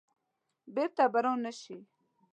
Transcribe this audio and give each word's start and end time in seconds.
بیرته 0.73 1.05
به 1.13 1.19
را 1.25 1.33
نه 1.43 1.51
شي. 1.59 1.77